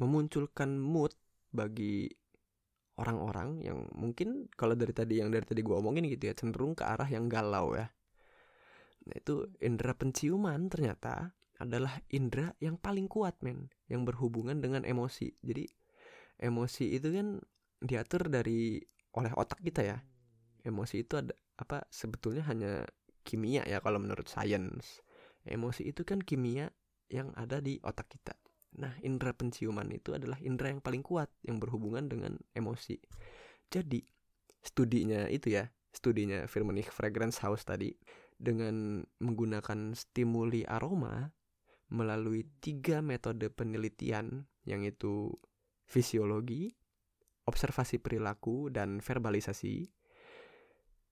[0.04, 1.16] memunculkan mood
[1.56, 2.12] bagi
[3.00, 6.84] orang-orang yang mungkin kalau dari tadi yang dari tadi gue omongin gitu ya cenderung ke
[6.84, 7.88] arah yang galau ya.
[9.08, 15.32] Nah itu indera penciuman ternyata adalah indera yang paling kuat men yang berhubungan dengan emosi.
[15.44, 15.68] Jadi
[16.40, 17.40] emosi itu kan
[17.80, 18.80] diatur dari
[19.16, 19.98] oleh otak kita ya.
[20.64, 22.88] Emosi itu ada apa sebetulnya hanya
[23.24, 25.04] kimia ya kalau menurut sains.
[25.44, 26.72] Emosi itu kan kimia
[27.12, 28.34] yang ada di otak kita.
[28.80, 32.98] Nah, indera penciuman itu adalah indera yang paling kuat yang berhubungan dengan emosi.
[33.70, 34.02] Jadi,
[34.66, 37.94] studinya itu ya, studinya Firmenich Fragrance House tadi
[38.38, 41.32] dengan menggunakan stimuli aroma
[41.94, 45.30] melalui tiga metode penelitian yang itu
[45.86, 46.74] fisiologi,
[47.46, 49.86] observasi perilaku, dan verbalisasi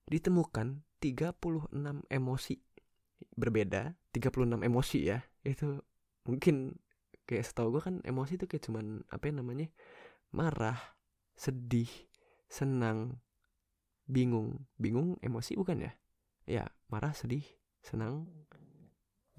[0.09, 2.55] ditemukan 36 emosi.
[3.37, 5.21] Berbeda 36 emosi ya.
[5.45, 5.85] Itu
[6.25, 6.81] mungkin
[7.29, 9.69] kayak setahu gue kan emosi itu kayak cuman apa yang namanya
[10.33, 10.79] marah
[11.37, 11.89] sedih
[12.49, 13.21] senang
[14.09, 14.65] bingung.
[14.81, 15.91] Bingung emosi bukan ya?
[16.49, 17.47] Ya marah sedih
[17.81, 18.27] senang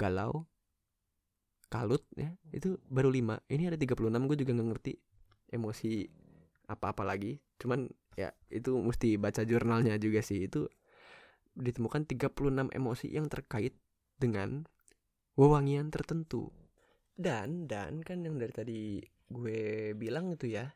[0.01, 0.49] galau
[1.73, 2.37] kalut ya.
[2.53, 3.41] Itu baru lima.
[3.49, 4.93] Ini ada 36 gue juga nggak ngerti
[5.57, 6.05] emosi
[6.69, 7.41] apa-apa lagi.
[7.57, 10.45] Cuman ya itu mesti baca jurnalnya juga sih.
[10.45, 10.69] Itu
[11.57, 13.77] ditemukan 36 emosi yang terkait
[14.21, 14.69] dengan
[15.37, 16.53] wewangian tertentu.
[17.17, 18.81] Dan dan kan yang dari tadi
[19.33, 20.69] gue bilang itu ya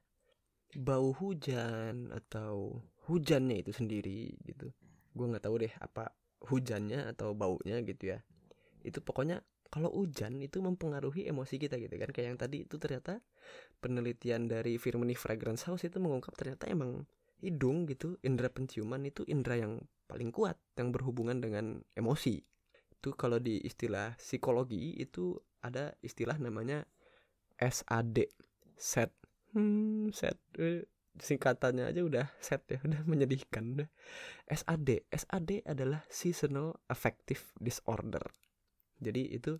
[0.76, 4.72] bau hujan atau hujannya itu sendiri gitu.
[5.12, 6.08] Gue nggak tahu deh apa
[6.44, 8.18] hujannya atau baunya gitu ya.
[8.84, 9.40] Itu pokoknya
[9.72, 12.10] kalau hujan itu mempengaruhi emosi kita gitu kan.
[12.12, 13.18] Kayak yang tadi itu ternyata
[13.82, 17.04] penelitian dari Firmenich Fragrance House itu mengungkap ternyata emang
[17.40, 22.40] hidung gitu indera penciuman itu indera yang paling kuat yang berhubungan dengan emosi.
[22.96, 26.86] Itu kalau di istilah psikologi itu ada istilah namanya
[27.58, 28.30] SAD
[28.78, 29.10] set.
[29.52, 30.36] Hmm, set.
[30.60, 30.84] Eh,
[31.16, 33.88] singkatannya aja udah set ya udah menyedihkan udah
[34.46, 38.22] SAD SAD adalah seasonal affective disorder.
[38.96, 39.56] Jadi itu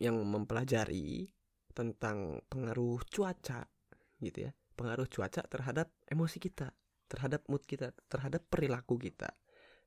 [0.00, 1.28] yang mempelajari
[1.74, 3.68] tentang pengaruh cuaca
[4.20, 4.52] gitu ya.
[4.76, 6.72] Pengaruh cuaca terhadap emosi kita
[7.10, 9.34] terhadap mood kita terhadap perilaku kita.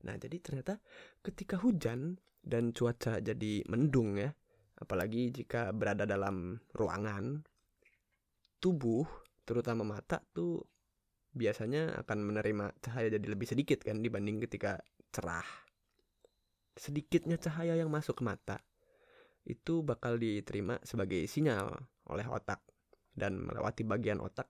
[0.03, 0.83] Nah jadi ternyata
[1.23, 4.35] ketika hujan dan cuaca jadi mendung ya
[4.75, 7.39] apalagi jika berada dalam ruangan
[8.59, 9.07] tubuh
[9.47, 10.59] terutama mata tuh
[11.33, 14.77] biasanya akan menerima cahaya jadi lebih sedikit kan dibanding ketika
[15.09, 15.45] cerah
[16.73, 18.57] sedikitnya cahaya yang masuk ke mata
[19.43, 21.73] itu bakal diterima sebagai sinyal
[22.07, 22.63] oleh otak
[23.13, 24.49] dan melewati bagian otak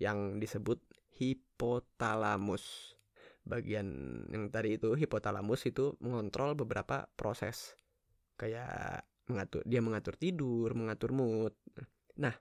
[0.00, 0.80] yang disebut
[1.16, 2.96] hipotalamus.
[3.46, 3.86] Bagian
[4.30, 7.78] yang tadi itu hipotalamus itu mengontrol beberapa proses
[8.36, 11.54] kayak mengatur dia mengatur tidur, mengatur mood.
[12.18, 12.34] Nah,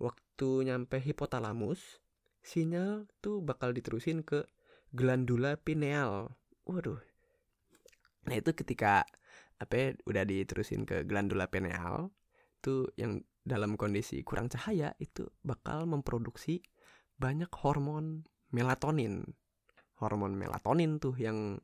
[0.00, 2.00] waktu nyampe hipotalamus,
[2.46, 4.46] sinyal tuh bakal diterusin ke
[4.94, 6.30] glandula pineal.
[6.62, 7.02] Waduh.
[8.30, 9.02] Nah, itu ketika
[9.58, 12.14] apa ya, udah diterusin ke glandula pineal
[12.62, 16.62] tuh yang dalam kondisi kurang cahaya itu bakal memproduksi
[17.14, 19.22] banyak hormon melatonin
[20.02, 21.62] hormon melatonin tuh yang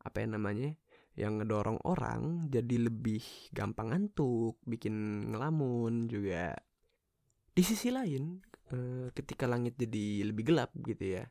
[0.00, 0.72] apa ya namanya
[1.20, 3.20] yang ngedorong orang jadi lebih
[3.52, 6.56] gampang ngantuk bikin ngelamun juga
[7.52, 8.40] di sisi lain
[8.74, 11.24] eh, ketika langit jadi lebih gelap gitu ya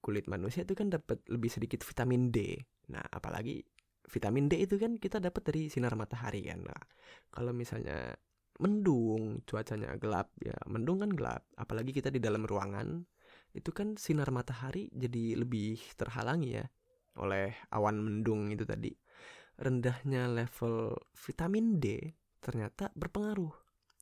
[0.00, 2.56] kulit manusia itu kan dapat lebih sedikit vitamin D
[2.88, 3.62] nah apalagi
[4.10, 6.66] vitamin D itu kan kita dapat dari sinar matahari kan.
[6.66, 6.82] Nah,
[7.30, 8.18] kalau misalnya
[8.58, 13.06] mendung, cuacanya gelap ya, mendung kan gelap, apalagi kita di dalam ruangan,
[13.54, 16.66] itu kan sinar matahari jadi lebih terhalangi ya
[17.18, 18.90] oleh awan mendung itu tadi.
[19.60, 22.10] Rendahnya level vitamin D
[22.40, 23.52] ternyata berpengaruh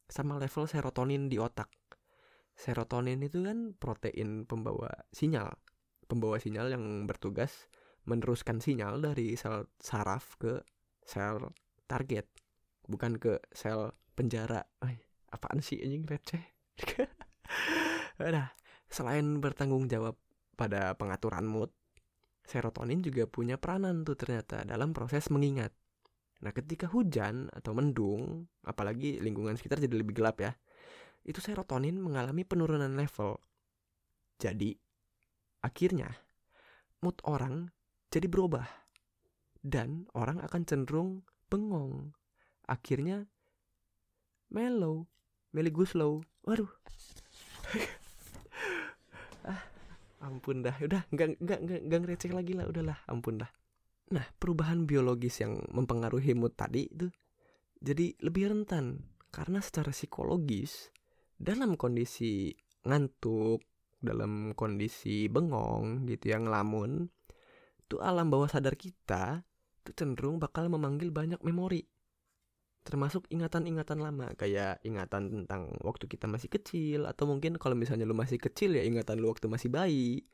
[0.08, 1.68] sama level serotonin di otak.
[2.59, 5.55] Serotonin itu kan protein pembawa sinyal,
[6.11, 7.71] pembawa sinyal yang bertugas
[8.03, 10.59] meneruskan sinyal dari sel saraf ke
[11.07, 11.55] sel
[11.87, 12.27] target
[12.90, 14.66] bukan ke sel penjara.
[14.83, 14.99] Ay,
[15.31, 16.42] apaan sih anjing receh
[18.18, 18.51] nah
[18.90, 20.18] selain bertanggung jawab
[20.59, 21.71] pada pengaturan mood
[22.42, 25.71] serotonin juga punya peranan tuh ternyata dalam proses mengingat.
[26.42, 30.57] Nah ketika hujan atau mendung apalagi lingkungan sekitar jadi lebih gelap ya
[31.28, 33.36] itu serotonin mengalami penurunan level.
[34.40, 34.72] Jadi
[35.60, 36.08] akhirnya
[37.04, 37.68] mood orang
[38.08, 38.64] jadi berubah.
[39.60, 42.16] Dan orang akan cenderung bengong.
[42.64, 43.28] Akhirnya
[44.48, 45.04] mellow
[45.52, 46.72] Meli Guslow waduh.
[49.48, 49.62] Ah
[50.24, 50.76] ampun dah.
[50.80, 52.64] Udah nggak nggak nggak nggak ngereceh lagi lah.
[52.68, 53.50] Udahlah ampun dah.
[54.16, 57.12] Nah perubahan biologis yang mempengaruhi mood tadi itu
[57.80, 59.04] jadi lebih rentan.
[59.28, 60.88] Karena secara psikologis
[61.38, 62.51] dalam kondisi
[62.83, 63.62] ngantuk
[63.98, 67.11] dalam kondisi bengong gitu yang ngelamun
[67.88, 69.42] itu alam bawah sadar kita
[69.81, 71.88] itu cenderung bakal memanggil banyak memori.
[72.85, 78.12] Termasuk ingatan-ingatan lama kayak ingatan tentang waktu kita masih kecil atau mungkin kalau misalnya lu
[78.12, 80.29] masih kecil ya ingatan lu waktu masih bayi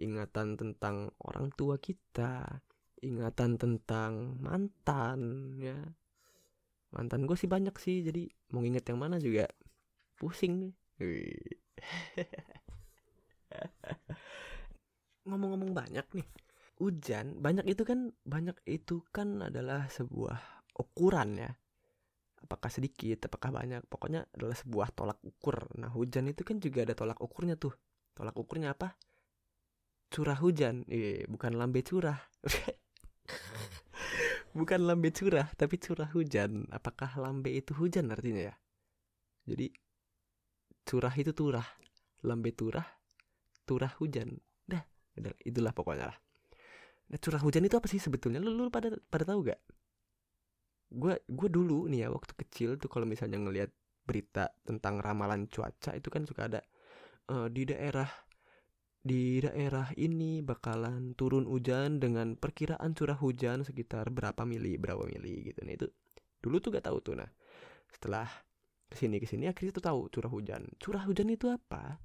[0.00, 2.64] ingatan tentang orang tua kita
[3.04, 5.20] ingatan tentang mantan
[5.60, 5.76] ya.
[6.92, 9.44] Mantan gue sih banyak sih jadi mau inget yang mana juga
[10.16, 10.72] pusing nih.
[15.28, 16.28] Ngomong-ngomong banyak nih.
[16.74, 21.50] Hujan banyak itu kan banyak itu kan adalah sebuah ukuran ya.
[22.44, 25.70] Apakah sedikit apakah banyak pokoknya adalah sebuah tolak ukur.
[25.78, 27.72] Nah hujan itu kan juga ada tolak ukurnya tuh.
[28.12, 28.98] Tolak ukurnya apa?
[30.10, 30.84] Curah hujan.
[30.90, 32.18] Eh bukan lambe curah.
[34.54, 36.70] Bukan lambe curah tapi curah hujan.
[36.70, 38.54] Apakah lambe itu hujan artinya ya?
[39.50, 39.66] Jadi
[40.94, 41.66] curah itu turah.
[42.22, 42.86] Lambe turah
[43.66, 44.38] turah hujan.
[44.70, 44.86] Dah
[45.42, 46.18] itulah pokoknya lah.
[47.10, 48.40] Nah, curah hujan itu apa sih sebetulnya?
[48.40, 49.60] Lu, lu pada pada tahu gak?
[50.94, 53.72] Gue gue dulu nih ya waktu kecil tuh kalau misalnya ngelihat
[54.04, 56.60] berita tentang ramalan cuaca itu kan suka ada
[57.32, 58.06] uh, di daerah
[59.04, 65.50] di daerah ini bakalan turun hujan dengan perkiraan curah hujan sekitar berapa mili berapa mili
[65.50, 65.60] gitu.
[65.66, 65.86] Nih itu
[66.40, 67.14] dulu tuh gak tahu tuh.
[67.16, 67.28] Nah
[67.90, 68.28] setelah
[68.94, 70.62] ke sini ke sini akhirnya tuh tahu curah hujan.
[70.78, 71.98] Curah hujan itu apa?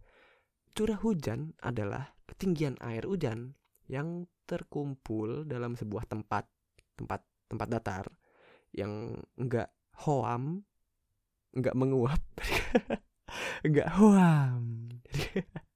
[0.73, 3.54] Curah hujan adalah ketinggian air hujan
[3.86, 6.49] yang terkumpul dalam sebuah tempat
[6.97, 8.06] tempat tempat datar
[8.73, 9.69] yang enggak
[10.02, 10.65] hoam
[11.54, 12.21] enggak menguap
[13.65, 14.89] enggak hoam.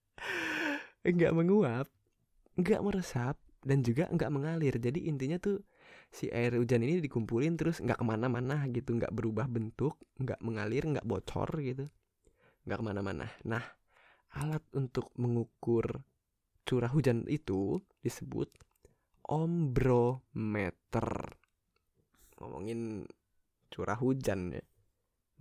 [1.03, 1.91] Enggak menguap
[2.55, 4.79] enggak meresap dan juga enggak mengalir.
[4.79, 5.59] Jadi intinya tuh
[6.13, 10.85] si air hujan ini dikumpulin terus enggak ke mana-mana gitu enggak berubah bentuk enggak mengalir
[10.85, 11.89] enggak bocor gitu.
[12.69, 13.25] Enggak ke mana-mana.
[13.49, 13.65] Nah
[14.37, 16.05] alat untuk mengukur
[16.69, 18.53] curah hujan itu disebut
[19.25, 21.09] ombrometer.
[22.37, 23.09] Ngomongin
[23.73, 24.61] curah hujan ya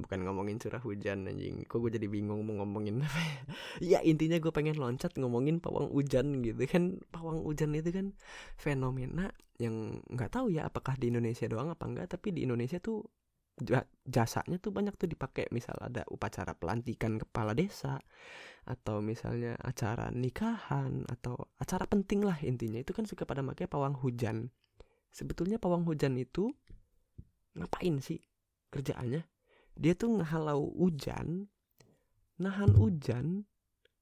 [0.01, 1.69] bukan ngomongin curah hujan anjing.
[1.69, 3.39] Kok gue jadi bingung mau ngomongin apa ya?
[3.97, 7.03] Ya intinya gue pengen loncat ngomongin pawang hujan gitu kan.
[7.13, 8.07] Pawang hujan itu kan
[8.57, 13.05] fenomena yang nggak tahu ya apakah di Indonesia doang apa enggak tapi di Indonesia tuh
[14.09, 15.53] jasanya tuh banyak tuh dipakai.
[15.53, 18.01] Misal ada upacara pelantikan kepala desa
[18.63, 22.81] atau misalnya acara nikahan atau acara penting lah intinya.
[22.81, 24.49] Itu kan suka pada pakai pawang hujan.
[25.13, 26.49] Sebetulnya pawang hujan itu
[27.53, 28.17] ngapain sih
[28.73, 29.32] kerjaannya
[29.77, 31.53] dia tuh ngehalau hujan
[32.43, 33.47] nahan hujan.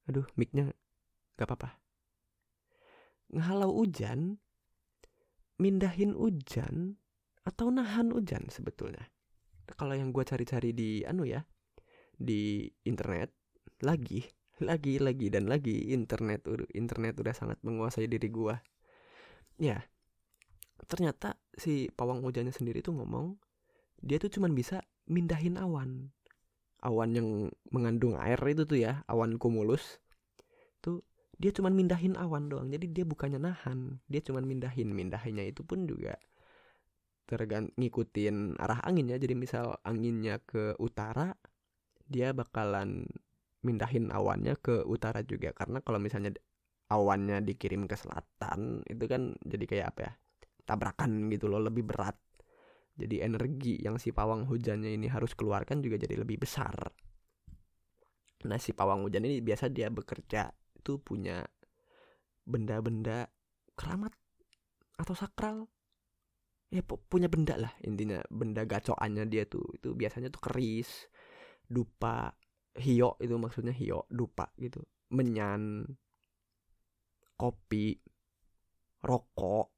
[0.08, 0.72] Aduh micnya
[1.36, 1.76] gak apa-apa.
[3.30, 4.40] Ngehalau hujan
[5.60, 6.96] mindahin hujan
[7.44, 9.12] atau nahan hujan sebetulnya.
[9.76, 11.44] Kalau yang gue cari-cari di anu ya
[12.20, 13.32] di internet
[13.80, 14.20] lagi
[14.60, 16.44] lagi lagi dan lagi internet
[16.76, 18.52] internet udah sangat menguasai diri gue
[19.56, 19.80] ya
[20.84, 23.40] ternyata si pawang hujannya sendiri tuh ngomong
[24.04, 26.14] dia tuh cuman bisa mindahin awan.
[26.80, 27.28] Awan yang
[27.68, 30.00] mengandung air itu tuh ya awan kumulus
[30.80, 31.04] tuh
[31.36, 32.70] dia cuman mindahin awan doang.
[32.70, 34.94] Jadi dia bukannya nahan dia cuman mindahin.
[34.94, 36.16] Mindahinnya itu pun juga
[37.26, 41.38] tergant ngikutin arah anginnya jadi misal anginnya ke utara
[42.10, 43.06] dia bakalan
[43.60, 45.52] mindahin awannya ke utara juga.
[45.52, 46.32] Karena kalau misalnya
[46.90, 50.12] awannya dikirim ke selatan itu kan jadi kayak apa ya
[50.66, 52.14] tabrakan gitu loh lebih berat
[53.00, 56.76] jadi energi yang si pawang hujannya ini harus keluarkan juga jadi lebih besar.
[58.44, 61.44] Nah si pawang hujan ini biasa dia bekerja itu punya
[62.44, 63.28] benda-benda
[63.76, 64.12] keramat
[65.00, 65.68] atau sakral.
[66.70, 69.64] Ya punya benda lah intinya benda gacoannya dia tuh.
[69.76, 71.08] Itu biasanya tuh keris
[71.66, 72.30] dupa
[72.78, 74.84] hio itu maksudnya hio dupa gitu.
[75.10, 75.84] Menyan
[77.34, 77.96] kopi
[79.00, 79.72] rokok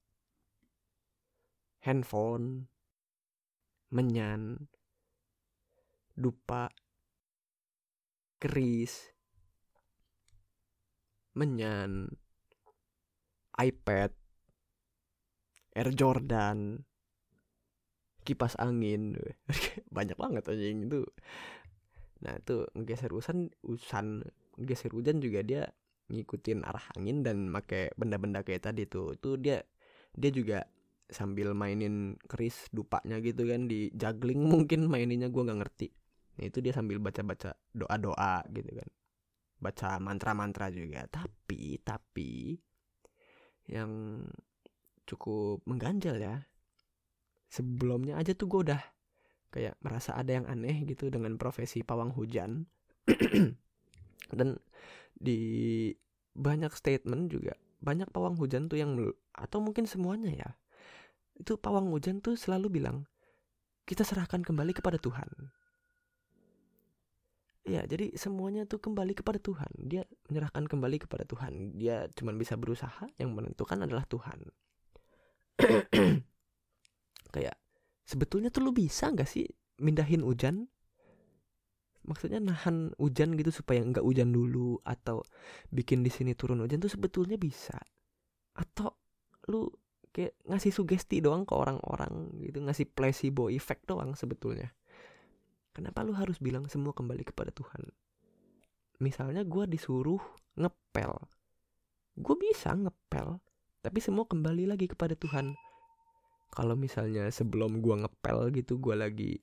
[1.83, 2.72] handphone
[3.93, 4.57] menyan,
[6.17, 6.73] dupa,
[8.41, 9.13] keris,
[11.37, 12.09] menyan,
[13.53, 14.17] iPad,
[15.77, 16.85] Air Jordan,
[18.25, 19.17] kipas angin,
[19.97, 21.05] banyak banget yang itu.
[22.23, 24.25] Nah itu ngegeser usan, usan
[24.57, 25.63] ngegeser hujan juga dia
[26.13, 29.17] ngikutin arah angin dan make benda-benda kayak tadi tuh.
[29.17, 29.65] Itu dia
[30.13, 30.69] dia juga
[31.09, 35.89] sambil mainin keris dupanya gitu kan di juggling mungkin maininnya gue nggak ngerti.
[36.33, 38.89] Nah, itu dia sambil baca-baca doa-doa gitu kan.
[39.63, 41.05] Baca mantra-mantra juga.
[41.07, 42.57] Tapi tapi
[43.71, 44.23] yang
[45.07, 46.37] cukup mengganjal ya
[47.53, 48.83] sebelumnya aja tuh gue udah
[49.53, 52.65] kayak merasa ada yang aneh gitu dengan profesi pawang hujan.
[54.33, 54.57] Dan
[55.13, 55.93] di
[56.33, 57.53] banyak statement juga
[57.85, 58.97] banyak pawang hujan tuh yang
[59.37, 60.51] atau mungkin semuanya ya
[61.39, 63.09] itu pawang hujan tuh selalu bilang
[63.89, 65.29] kita serahkan kembali kepada Tuhan.
[67.63, 69.71] Ya, jadi semuanya tuh kembali kepada Tuhan.
[69.87, 71.79] Dia menyerahkan kembali kepada Tuhan.
[71.79, 74.51] Dia cuma bisa berusaha, yang menentukan adalah Tuhan.
[77.35, 77.57] Kayak
[78.03, 79.47] sebetulnya tuh lu bisa nggak sih
[79.79, 80.67] mindahin hujan?
[82.03, 85.23] Maksudnya nahan hujan gitu supaya nggak hujan dulu atau
[85.71, 87.79] bikin di sini turun hujan tuh sebetulnya bisa.
[88.59, 88.99] Atau
[89.47, 89.71] lu
[90.13, 94.71] kayak ngasih sugesti doang ke orang-orang gitu ngasih placebo effect doang sebetulnya.
[95.73, 97.89] Kenapa lu harus bilang semua kembali kepada Tuhan?
[99.01, 100.21] Misalnya gue disuruh
[100.61, 101.17] ngepel.
[102.21, 103.41] Gue bisa ngepel
[103.83, 105.57] tapi semua kembali lagi kepada Tuhan.
[106.53, 109.41] Kalau misalnya sebelum gue ngepel gitu gue lagi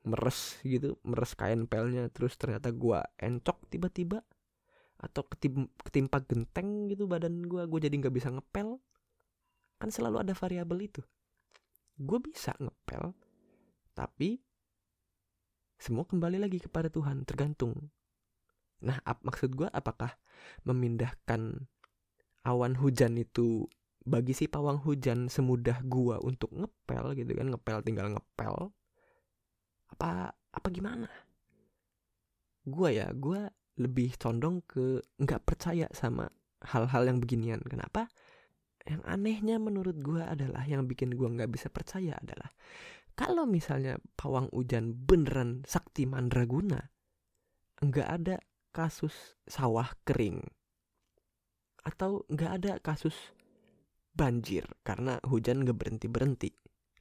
[0.00, 4.24] meres gitu meres kain pelnya terus ternyata gue encok tiba-tiba
[5.00, 8.80] atau ketim ketimpa genteng gitu badan gue gue jadi nggak bisa ngepel
[9.80, 11.02] kan selalu ada variabel itu.
[11.96, 13.16] Gue bisa ngepel
[13.96, 14.38] tapi
[15.80, 17.72] semua kembali lagi kepada Tuhan tergantung.
[18.84, 20.12] Nah ap, maksud gue apakah
[20.68, 21.64] memindahkan
[22.44, 23.68] awan hujan itu
[24.00, 28.72] bagi si pawang hujan semudah gua untuk ngepel gitu kan ngepel tinggal ngepel
[29.92, 31.08] apa apa gimana?
[32.64, 36.32] Gua ya gua lebih condong ke nggak percaya sama
[36.64, 37.60] hal-hal yang beginian.
[37.64, 38.08] Kenapa
[38.88, 42.48] yang anehnya menurut gue adalah yang bikin gue nggak bisa percaya adalah
[43.12, 46.80] kalau misalnya pawang hujan beneran sakti mandraguna
[47.80, 48.36] nggak ada
[48.70, 50.40] kasus sawah kering.
[51.80, 53.16] Atau nggak ada kasus
[54.12, 56.50] banjir karena hujan nggak berhenti berhenti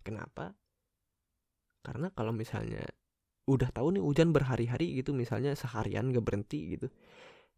[0.02, 0.56] kenapa?
[1.84, 2.84] Karena kalau misalnya
[3.50, 6.86] udah tahu nih hujan berhari-hari gitu misalnya seharian nggak berhenti gitu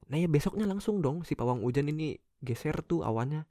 [0.08, 3.44] nah ya besoknya langsung dong si pawang hujan ini geser tuh awannya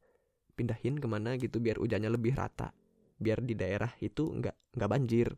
[0.61, 2.69] pindahin ke mana gitu biar hujannya lebih rata.
[3.17, 5.33] Biar di daerah itu nggak nggak banjir.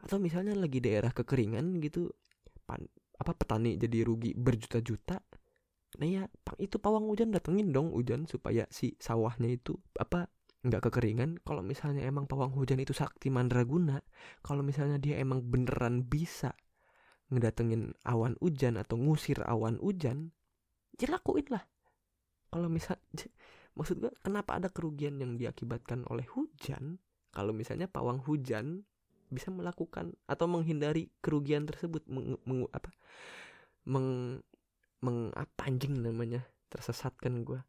[0.00, 2.08] Atau misalnya lagi daerah kekeringan gitu
[2.64, 2.80] pan,
[3.20, 5.20] apa petani jadi rugi berjuta-juta
[5.94, 6.26] nah ya
[6.58, 10.26] itu pawang hujan datengin dong hujan supaya si sawahnya itu apa
[10.64, 11.44] nggak kekeringan.
[11.44, 14.00] Kalau misalnya emang pawang hujan itu sakti mandraguna
[14.40, 16.56] kalau misalnya dia emang beneran bisa
[17.28, 20.32] ngedatengin awan hujan atau ngusir awan hujan
[20.96, 21.64] ya lakuin lah.
[22.48, 22.96] Kalau misal
[23.74, 27.02] maksud gue kenapa ada kerugian yang diakibatkan oleh hujan?
[27.34, 28.86] Kalau misalnya pawang hujan
[29.28, 32.94] bisa melakukan atau menghindari kerugian tersebut meng, meng, apa?
[33.90, 34.40] Meng
[35.02, 36.46] meng apa anjing namanya?
[36.70, 37.60] Tersesatkan gue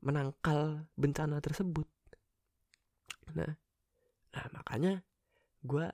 [0.00, 1.86] menangkal bencana tersebut.
[3.36, 3.52] Nah
[4.32, 5.02] nah makanya
[5.64, 5.88] gue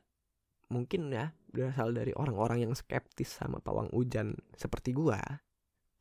[0.68, 5.16] mungkin ya berasal dari orang-orang yang skeptis sama pawang hujan seperti gue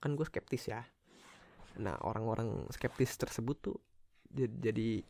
[0.02, 0.82] kan gue skeptis ya
[1.80, 3.78] nah orang-orang skeptis tersebut tuh
[4.34, 5.02] jadi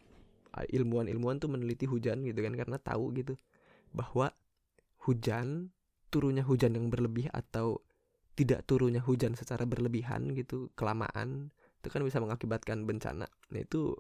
[0.54, 3.34] ilmuwan-ilmuwan tuh meneliti hujan gitu kan karena tahu gitu
[3.96, 4.30] bahwa
[5.08, 5.74] hujan
[6.14, 7.82] turunnya hujan yang berlebih atau
[8.34, 11.50] tidak turunnya hujan secara berlebihan gitu kelamaan
[11.84, 13.28] itu kan bisa mengakibatkan bencana.
[13.28, 13.94] Nah itu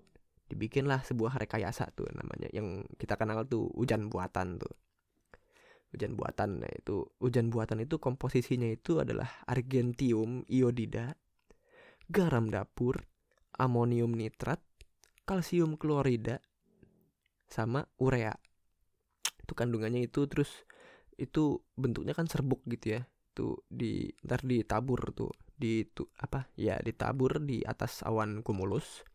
[0.47, 4.73] dibikinlah sebuah rekayasa tuh namanya yang kita kenal tuh hujan buatan tuh.
[5.93, 11.13] Hujan buatan nah itu hujan buatan itu komposisinya itu adalah argentium iodida
[12.09, 13.07] garam dapur
[13.55, 14.59] amonium nitrat
[15.23, 16.43] kalsium klorida
[17.47, 18.33] sama urea.
[19.39, 20.67] Itu kandungannya itu terus
[21.15, 23.01] itu bentuknya kan serbuk gitu ya.
[23.33, 26.49] Tuh di ntar ditabur tuh di tuh apa?
[26.57, 29.05] Ya ditabur di atas awan cumulus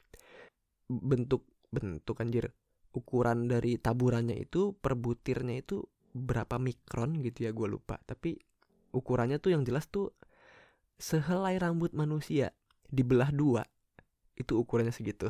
[0.89, 2.57] bentuk bentuk anjir
[2.97, 5.85] ukuran dari taburannya itu per butirnya itu
[6.17, 8.01] berapa mikron gitu ya gue lupa.
[8.01, 8.39] Tapi
[8.97, 10.17] ukurannya tuh yang jelas tuh
[10.99, 12.51] sehelai rambut manusia
[12.89, 13.63] dibelah dua
[14.39, 15.29] itu ukurannya segitu.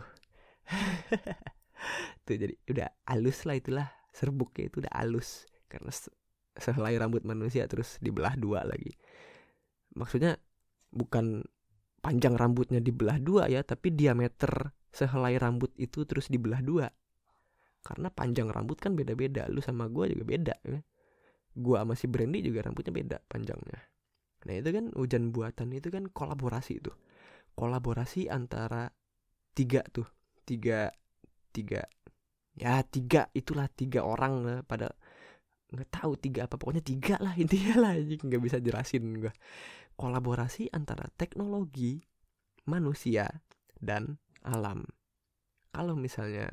[2.26, 5.48] Tuh jadi udah halus lah itulah serbuknya itu udah halus.
[5.66, 5.92] Karena
[6.58, 8.92] sehelai rambut manusia terus dibelah dua lagi.
[9.96, 10.36] Maksudnya
[10.92, 11.42] bukan
[11.98, 16.86] panjang rambutnya dibelah dua ya tapi diameter sehelai rambut itu terus dibelah dua.
[17.82, 20.80] Karena panjang rambut kan beda-beda lu sama gue juga beda ya.
[21.58, 23.80] gue sama si Brandy juga rambutnya beda panjangnya.
[24.46, 26.94] Nah itu kan hujan buatan itu kan kolaborasi tuh
[27.58, 28.86] kolaborasi antara
[29.50, 30.06] tiga tuh
[30.46, 30.94] tiga
[31.50, 31.82] tiga
[32.54, 34.94] ya tiga itulah tiga orang lah pada
[35.74, 39.34] nggak tahu tiga apa pokoknya tiga lah intinya lah nggak bisa jelasin gue
[39.98, 41.98] kolaborasi antara teknologi
[42.70, 43.26] manusia
[43.82, 44.86] dan alam.
[45.74, 46.46] Kalau misalnya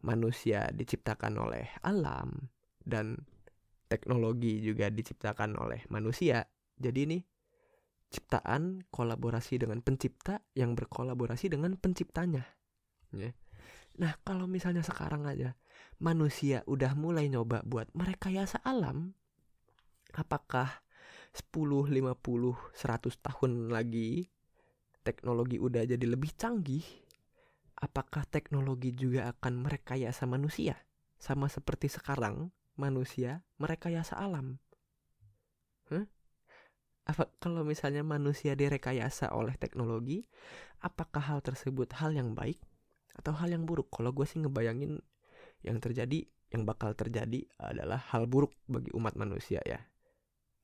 [0.00, 2.48] manusia diciptakan oleh alam
[2.80, 3.20] dan
[3.88, 6.44] teknologi juga diciptakan oleh manusia
[6.76, 7.18] jadi ini
[8.14, 12.46] ciptaan kolaborasi dengan pencipta yang berkolaborasi dengan penciptanya
[13.10, 13.34] ya
[13.98, 15.58] nah kalau misalnya sekarang aja
[16.02, 19.14] manusia udah mulai nyoba buat merekayasa alam,
[20.14, 20.82] apakah
[21.34, 24.30] 10, 50, 100 tahun lagi
[25.02, 26.84] teknologi udah jadi lebih canggih?
[27.74, 30.78] Apakah teknologi juga akan merekayasa manusia?
[31.18, 34.62] Sama seperti sekarang manusia merekayasa alam.
[35.92, 36.08] Huh?
[37.04, 40.24] Apa kalau misalnya manusia direkayasa oleh teknologi,
[40.80, 42.56] apakah hal tersebut hal yang baik
[43.14, 43.92] atau hal yang buruk?
[43.92, 44.98] Kalau gue sih ngebayangin
[45.64, 46.24] yang terjadi
[46.54, 49.82] yang bakal terjadi adalah hal buruk bagi umat manusia ya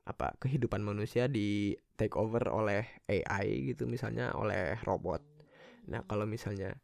[0.07, 5.21] apa kehidupan manusia di take over oleh AI gitu misalnya oleh robot
[5.91, 6.75] nah kalau misalnya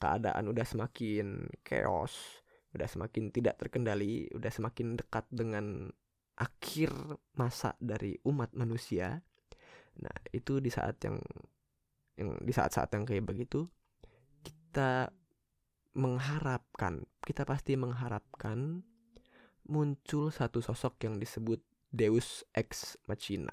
[0.00, 5.92] keadaan udah semakin chaos udah semakin tidak terkendali udah semakin dekat dengan
[6.38, 6.94] akhir
[7.34, 9.18] masa dari umat manusia
[9.98, 11.18] nah itu di saat yang
[12.18, 13.66] yang di saat-saat yang kayak begitu
[14.42, 15.10] kita
[15.98, 18.86] mengharapkan, kita pasti mengharapkan
[19.66, 21.58] muncul satu sosok yang disebut
[21.90, 23.52] Deus ex machina.